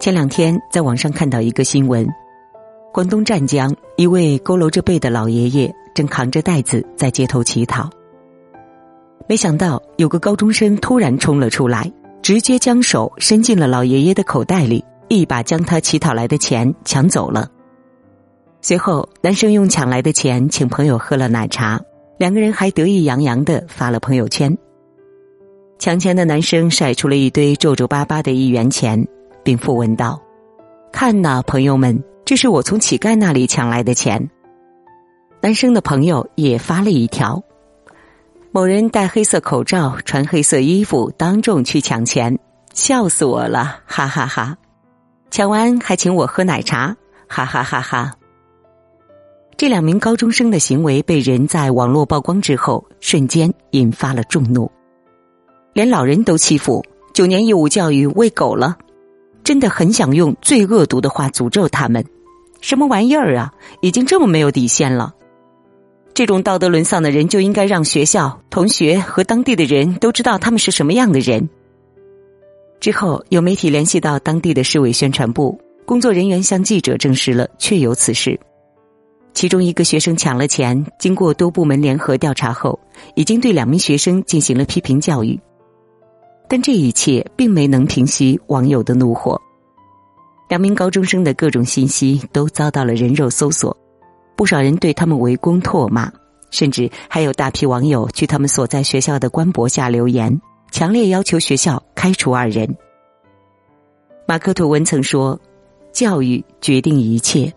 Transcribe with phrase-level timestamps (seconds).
[0.00, 2.08] 前两天在网上看到一个新闻，
[2.90, 7.90] 广东湛江一位佝偻着背的老爷爷正扛着袋子在街头乞讨，
[9.28, 11.92] 没想到有个高中生突然冲了出来，
[12.22, 17.50] 直接将手伸进了老爷爷的口袋里，一把将他乞讨来的钱抢走了。
[18.62, 21.78] 随后，男生用抢来的钱请朋友喝了奶茶，
[22.16, 24.56] 两个人还得意洋洋的发了朋友圈。
[25.78, 29.06] 抢钱的男生晒出了一堆皱皱巴巴的一元钱。
[29.50, 30.22] 并附文道
[30.94, 34.30] ：“看呐，朋友们，这是我从乞丐那里抢来的钱。”
[35.42, 37.42] 男生的朋友也发了一条
[38.54, 42.38] ：“某人戴黑色口罩，穿黑色衣服，当众去抢钱，
[42.74, 44.56] 笑死我了，哈哈哈！
[45.32, 46.96] 抢完还请我喝奶茶，
[47.26, 48.12] 哈哈哈哈！”
[49.58, 54.70] 这两名高中生的行为被人在网络曝光之后，瞬间引发了众怒，
[55.72, 58.78] 连老人都欺负，九年义务教育喂狗了。
[59.50, 62.04] 真的很想用最恶毒的话诅咒他们，
[62.60, 63.52] 什么玩意儿啊！
[63.80, 65.12] 已经这么没有底线了，
[66.14, 71.50] 这种道德沦丧的人就应该让学校、同学和当地的人都知道他们是什么样的人。
[72.78, 78.38] 之后有媒体联系到当地的市委宣传部工作人员，向记者证实了确有此事。
[79.34, 82.78] 其中一个学生抢了钱，经过多部门联合调查后，
[83.16, 85.36] 已经对两名学生进行了批评教育。
[86.48, 89.40] 但这一切并没能平息网友的怒火。
[90.50, 93.76] 两名高中生的各种信息都遭到了人肉搜索，
[94.34, 96.12] 不少人对他们围攻唾骂，
[96.50, 100.40] 甚至还有大批网友去他们所在学校的官博下留言，
[100.72, 102.76] 强烈要求学校开除二人。
[104.26, 105.40] 马克吐温曾说
[105.94, 107.52] ：“教育决定一切。”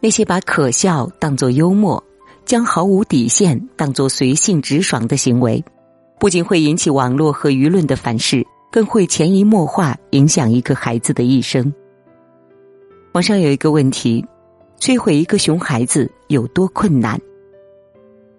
[0.00, 2.00] 那些把可笑当作幽默，
[2.44, 5.64] 将毫无底线当作随性直爽的行为。
[6.20, 11.72] 不仅会引起网络和舆论的反噬，更会潜移默化影响一个孩子的一生。
[13.12, 14.24] 网上有一个问题：
[14.78, 17.20] 摧毁一个熊孩子有多困难？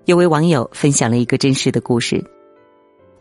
[0.06, 2.24] 有位网友分享了一个真实的故事。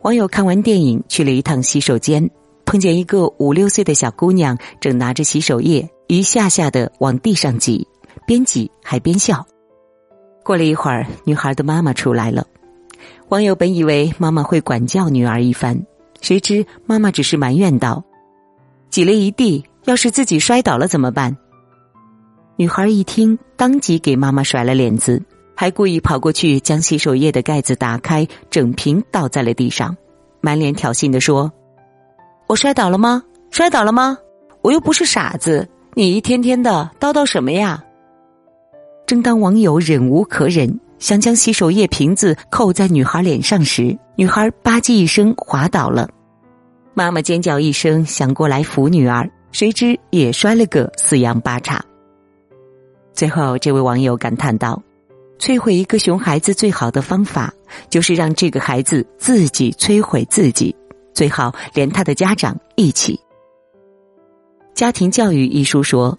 [0.03, 2.31] 网友看完电影去了一趟洗手间，
[2.65, 7.87] 碰见一个五六岁的小姑娘正拿着洗手液一下下的往地上挤，
[8.27, 9.44] 边挤还边笑。
[10.44, 12.47] 过了一会儿，女孩的妈妈出来了。
[13.28, 15.78] 网友本以为妈妈会管教女儿一番，
[16.21, 18.03] 谁知妈妈只是埋怨道
[18.91, 21.37] ：“挤了一地，要是自己摔倒了怎么办？”
[22.56, 25.23] 女孩一听，当即给妈妈甩了脸子，
[25.55, 29.97] 还故意跑过去将洗手液的盖子打开，整瓶倒在了地上，
[30.41, 31.53] 满脸挑衅的说
[32.49, 33.23] ：“我摔倒了吗？
[33.50, 34.19] 摔倒了吗？
[34.62, 37.83] 我又不是傻子，你一天天的叨叨什么呀？”
[39.06, 40.81] 正当网友忍无可忍。
[40.98, 46.09] 想将洗手液瓶子扣在女孩脸上时，女孩吧唧一声滑倒了。
[46.94, 51.81] 妈妈尖叫一声，想过来扶女儿，谁知也摔了个四仰八叉。
[53.12, 54.82] 最后，这位网友感叹道
[55.38, 57.53] ：“摧毁一个熊孩子最好的方法，
[57.88, 60.75] 就是让这个孩子自己摧毁自己，
[61.14, 63.14] 最好连他的家长一起。”
[64.78, 66.16] 《家庭教育》一书说，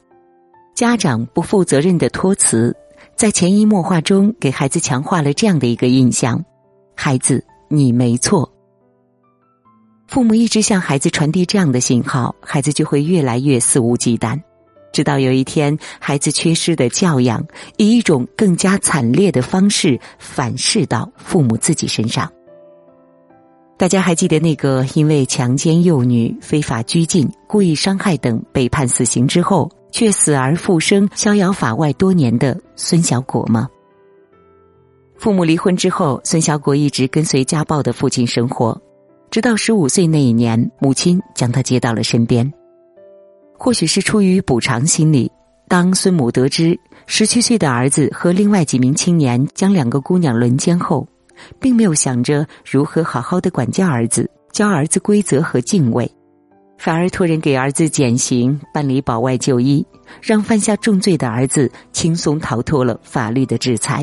[0.76, 2.76] 家长不负责任的托词。
[3.20, 6.42] 在潜移默化中，给孩子强化了这样的一个印象：
[6.96, 8.50] 孩子，你没错。
[10.08, 14.40] 父母一直向孩子传递这样的信号，孩子就会越来越肆无忌惮，
[14.94, 22.32] 直到有一天，孩子缺失的教养以一种更加惨烈的方式反噬到父母自己身上。
[23.78, 29.70] 大家还记得那个因为强奸幼女、非法拘禁、故意伤害等被判死刑之后？
[29.92, 33.68] 却死而复生、逍遥法外多年的孙小果吗？
[35.18, 38.82] 父母离婚之后，孙小果一直跟随家暴的父亲生活，
[39.30, 42.50] 直到十五岁那一年，母亲将他接到了身边。
[43.58, 45.30] 或许是出于补偿心理，
[45.68, 51.06] 当孙母得知十七岁的儿子和另外几名青年将两个姑娘轮奸后，
[51.60, 56.10] 并没有想着如何好好的管教儿子、教儿子规则和敬畏。
[56.80, 59.86] 反而托人给儿子减刑、办理保外就医，
[60.22, 64.02] 让犯下重罪的儿子轻松逃脱了法律的制裁。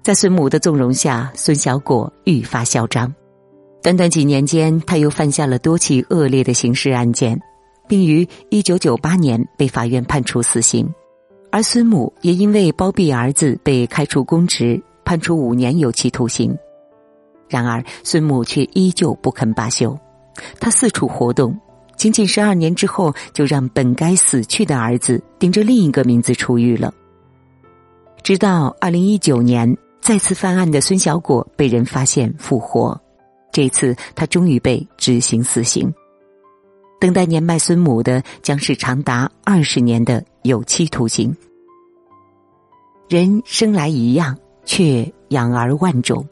[0.00, 3.12] 在孙母的纵容下，孙小果愈发嚣张。
[3.82, 7.40] 短短几年间，他又犯下了多起恶劣的刑事案件，
[7.88, 10.88] 并于一九九八年被法院判处死刑。
[11.50, 16.56] 而孙母也因为包庇儿子被开除公职，判处五年有期徒刑。
[17.48, 19.98] 然而，孙母却依旧不肯罢休，
[20.60, 21.58] 他四处活动。
[21.96, 26.92] 仅仅十二年之后，就让本该死去的儿子顶着另一个名字出狱了。
[28.22, 32.98] 直到二零一九年，再次犯案的孙小果被人发现复活，
[33.52, 35.92] 这次他终于被执行死刑。
[37.00, 41.34] 等待年迈孙母的将是长达二十年的有期徒刑。
[43.10, 46.26] 人生来一样，却养儿万种。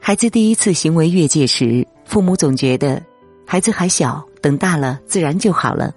[0.00, 3.00] 孩子第一次行为越界时，父母总觉得
[3.46, 5.94] 孩子还小，等大了自然就好了，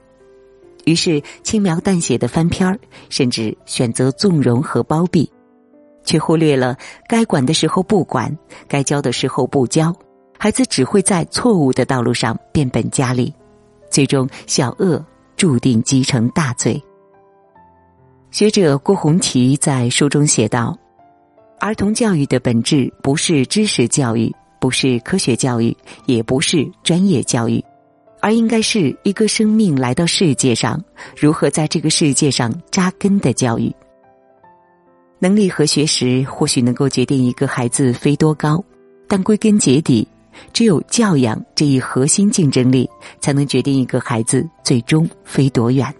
[0.85, 2.79] 于是轻描淡写的翻篇儿，
[3.09, 5.31] 甚至选择纵容和包庇，
[6.03, 8.37] 却忽略了该管的时候不管，
[8.67, 9.95] 该教的时候不教，
[10.37, 13.33] 孩子只会在错误的道路上变本加厉，
[13.89, 15.03] 最终小恶
[15.37, 16.81] 注定积成大罪。
[18.31, 20.77] 学者郭红旗在书中写道。
[21.59, 24.29] 儿童教育的本质不是知识教育，
[24.59, 25.73] 不是科学教育，
[26.05, 27.63] 也不是专业教育，
[28.23, 30.81] 而应该是一个生命来到世界上
[31.13, 33.69] 如何在这个世界上扎根的教育。
[35.19, 38.63] 能力和学识或许能够决定一个孩子飞多高，
[39.09, 40.07] 但归根结底，
[40.53, 42.89] 只有教养这一核心竞争力，
[43.19, 45.93] 才能决定一个孩子最终飞多远。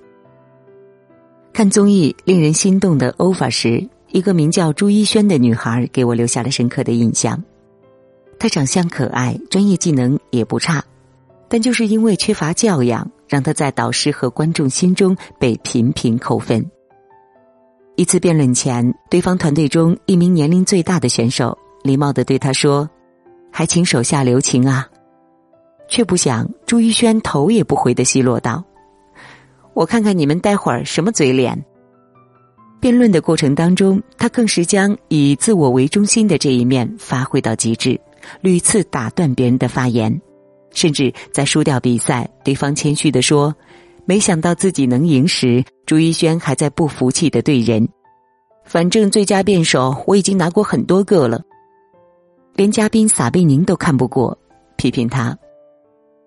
[1.52, 3.90] 看综艺令人心动的 offer 时。
[4.14, 7.44] 一个名叫朱一轩的女孩给我留下了深刻的印象。
[8.38, 10.86] 她长相可爱，专业技能也不差，
[11.54, 16.68] 但就是因为缺乏教养，让他在导师和观众心中被频频扣分。
[17.96, 22.90] 一次辩论前，对方团队中一名年龄最大的选手礼貌的对他说
[23.54, 24.90] ：“还请手下留情啊。”
[25.88, 28.64] 却不想朱一轩头也不回的奚落道
[29.76, 31.64] ：“我看看你们待会儿什么嘴脸。”
[32.82, 38.02] 辩论的过程当中，他更是将以自我为中心的这一面发挥到极致，
[38.42, 40.20] 屡次打断别人的发言，
[40.74, 43.56] 甚至在输掉比赛，对方谦虚的说
[44.06, 47.88] ：“没想到自己能赢时，朱一轩还在不服气的对人，
[48.66, 51.42] 反正最佳辩手我已经拿过很多个了。”
[52.56, 54.38] 连嘉宾撒贝宁都看不过，
[54.76, 55.38] 批评他：“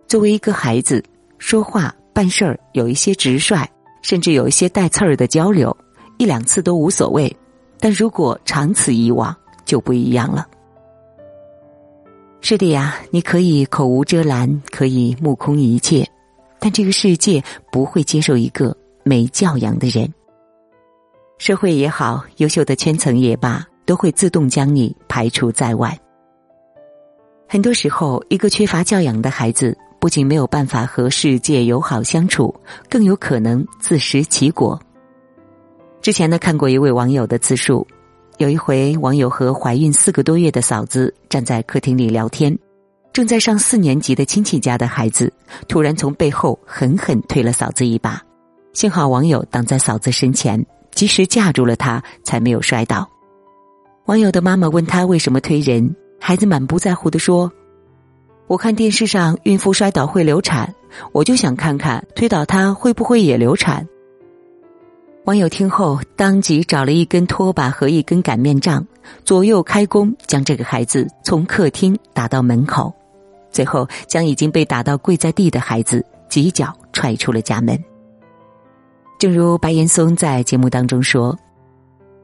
[0.09, 1.03] 作为一个孩子，
[1.39, 3.69] 说话办事儿有一些直率，
[4.03, 5.77] 甚至有一些带刺儿的交流。”
[6.19, 7.31] 一两次都无所谓，
[7.79, 10.47] 但如果长此以往就不一样了。
[12.41, 16.09] 是的呀，你可以口无遮拦，可以目空一切，
[16.61, 17.43] 但这个世界
[17.73, 20.13] 不会接受一个没教养的人。
[21.39, 25.99] 社会也好，优秀的圈层也罢，都会自动将你排除在外。
[27.49, 32.55] 很多时候，一个缺乏教养的孩子，不仅没有办法和世界友好相处，
[32.89, 34.81] 更有可能自食其果。
[36.01, 37.87] 之前呢，看过一位网友的自述，
[38.39, 42.55] 有一回，网友和怀孕四个多月的嫂子站在客厅里聊天，
[43.11, 45.33] 正在上四年级的亲戚家的孩子
[45.69, 48.23] 突然从背后狠狠推了嫂子一把，
[48.75, 50.63] 幸好网友挡在嫂子身前，
[50.95, 53.09] 及时架住了她，才没有摔倒。
[54.05, 57.51] 网友的妈妈问他为什么推人，孩子满不在乎的说
[58.49, 60.75] ：“我看电视上孕妇摔倒会流产，
[61.13, 63.89] 我就想看看推倒她会不会也流产。”
[65.27, 68.87] 网友听后，当即找了一根拖把和一根擀面杖，
[69.25, 72.95] 左右开弓，将这个孩子从客厅打到门口，
[73.51, 77.77] 最后将已经被打到跪在地的孩子几脚踹出了家门。
[79.19, 81.37] 正如白岩松在节目当中说：“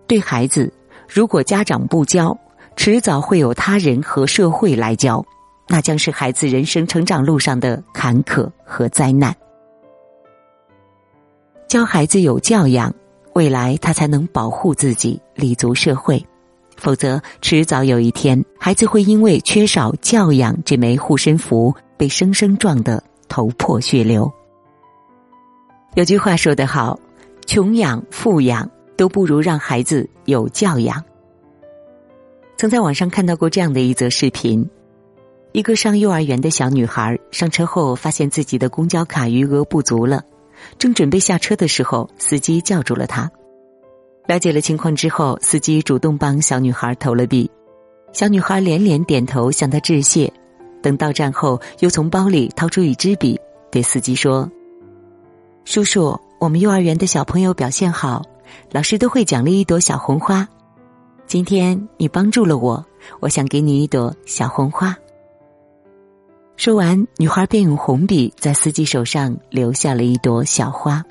[0.06, 0.72] 对孩子，
[1.08, 2.38] 如果家长不教，
[2.76, 5.20] 迟早会有他人和社会来教，
[5.66, 9.34] 那将是孩子人生成长路上的坎坷和灾难。”
[11.72, 12.94] 教孩子有教养，
[13.32, 16.22] 未来他才能保护自己，立足社会。
[16.76, 24.30] 否则，迟早有一天，孩子会因为缺少教养这枚护身符，被生生撞得头破血流。
[25.94, 27.00] 有句话说得好
[27.48, 31.02] ：“穷养、富养都不如让孩子有教养。”
[32.58, 34.68] 曾在网上看到过这样的一则视频：
[35.52, 40.22] 一个上幼儿园的小女孩上车后，发现自己的公交卡余额不足了。
[40.78, 43.30] 正准备下车的时候，司机叫住了他。
[44.26, 47.50] 了解了情况之后，司机主动帮小女孩投了币。
[48.12, 50.32] 小女孩连连点头向他致谢。
[50.82, 53.38] 等到站后，又从包里掏出一支笔，
[53.70, 54.50] 对司机说
[55.64, 58.22] ：“叔叔，我们幼儿园的小朋友表现好，
[58.70, 60.48] 老师都会奖励一朵小红花。
[61.26, 62.84] 今天你帮助了我，
[63.20, 64.96] 我想给你一朵小红花。”
[66.64, 71.02] 说完，女孩便用红笔在司机手上留下了一朵小花，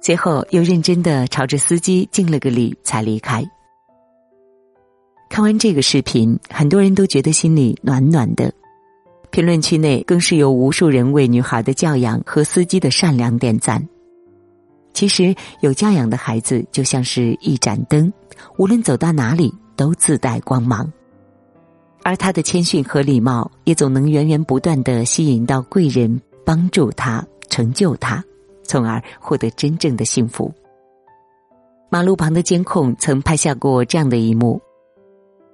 [0.00, 3.44] 随后又认真的朝着司机敬了个礼，才离开。
[5.28, 8.54] 看完这个视频，很多人都觉得心里暖暖的，
[9.32, 13.84] 评论区内更是有无数人为女孩的教养和司机的善良点赞。
[14.94, 18.12] 其实，有教养的孩子就像是一盏灯，
[18.56, 20.88] 无论走到哪里都自带光芒。
[22.04, 28.22] 而他的谦逊和礼貌，也总能源源不断的吸引到贵人，帮助他成就他，
[28.64, 30.52] 从而获得真正的幸福。
[31.88, 34.60] 马路旁的监控曾拍下过这样的一幕：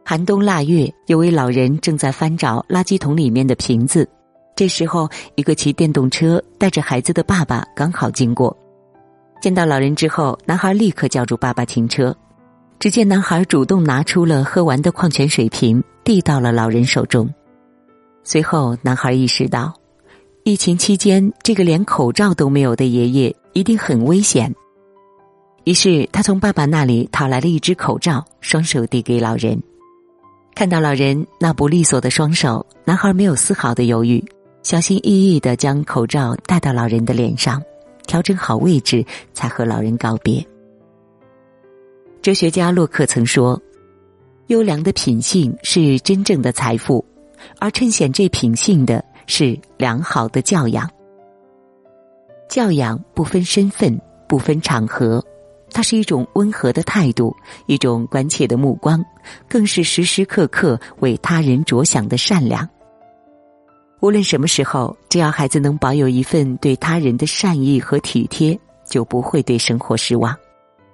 [0.05, 4.09] 寒冬腊月，有位老人正在翻找垃圾桶里面的瓶子。
[4.57, 8.57] 这时候，一个骑电动车带着孩子的爸爸刚好经过，
[9.41, 12.17] 见到老人之后，男孩立刻叫住爸爸停车。
[12.79, 17.29] 只见男孩主动拿出了喝完的矿泉水瓶，递到了老人手中。
[18.25, 19.75] 随后，男孩意识到，
[20.43, 24.51] 疫情期间这个连口罩都没有的爷爷一定很危险。
[25.65, 29.63] 于是，他从爸爸那里讨来了一只口罩，双手递给老人。
[30.55, 34.25] 看到老人那不利索的双手，男孩没有丝毫的犹豫。
[34.63, 37.63] 小心翼翼的将口罩戴到老人的脸上，
[38.07, 40.43] 调整好位置，才和老人告别。
[42.23, 43.61] 哲学家洛克曾说
[44.49, 47.05] ：“优良的品性是真正的财富，
[47.59, 50.91] 而衬显这品性的是良好的教养。
[52.49, 55.23] 教养不分身份，不分场合，
[55.71, 57.37] 它是一种温和的态度，
[57.67, 59.05] 一种关切的目光，
[59.47, 62.67] 更是时时刻刻为他人着想的善良。”
[64.01, 70.35] 无论什么时候，只要孩子能保有一份对他人的善意和体贴，就不会对生活失望。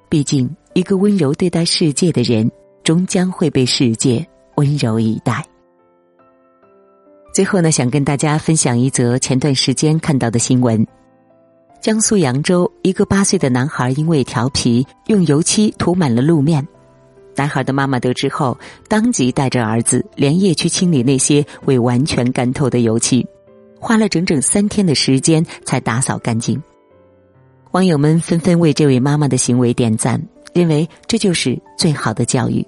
[0.09, 2.51] 毕竟，一个温柔对待世界的人，
[2.85, 4.25] 终将会被世界
[4.57, 5.45] 温柔以待。
[7.35, 10.87] 最后呢，想跟大家分享一则前段时间看到的新闻：
[11.81, 16.65] 江苏扬州一个八岁的男孩因为调皮，用油漆涂满了路面。
[17.35, 23.27] 男孩的妈妈得知后，当即带着儿子连夜去清理那些未完全干透的油漆，
[23.81, 26.63] 花了整整三天的时间才打扫干净。
[27.73, 32.65] 网友们纷纷为这位妈妈的行为点赞，认为这就是最好的教育。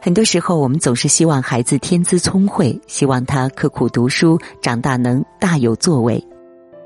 [0.00, 6.22] 很多时候，我们总是希望孩子天资聪慧，希望他刻苦读书，长大能大有作为，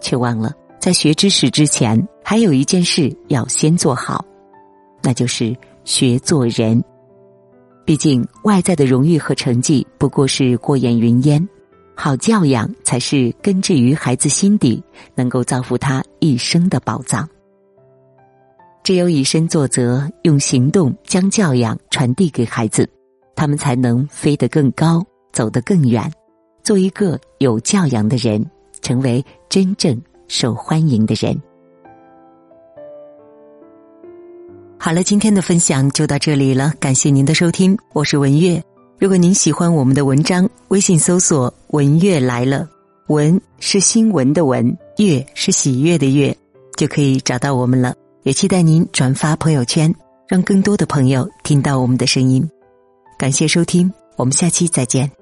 [0.00, 4.25] 却忘了在学知识之前，还有一件事要先做好，
[5.02, 5.57] 那就是。
[5.85, 6.81] 学做人，
[7.85, 11.49] 毕竟外在的荣誉和成绩不过是过眼云烟，
[11.97, 14.81] 好教养才是根植于孩子心底，
[15.16, 17.28] 能够造福他一生的宝藏。
[18.85, 22.88] 只有以身作则，用行动将教养传递给孩子，
[23.34, 26.10] 他们才能飞得更高，走得更远，
[26.62, 28.44] 做一个有教养的人，
[28.80, 31.40] 成为真正受欢迎的人。
[34.78, 38.62] 好了，今天的分享就到这里了，感谢您的收听，我是文月。
[38.98, 42.68] 如果您喜欢我们的文章，微信搜索“文月来了”，
[43.06, 46.36] 文是新闻的文，月是喜悦的月，
[46.76, 47.94] 就可以找到我们了。
[48.22, 49.92] 也期待您转发朋友圈，
[50.28, 52.48] 让更多的朋友听到我们的声音。
[53.23, 55.22] 感谢收听，我们下期再见。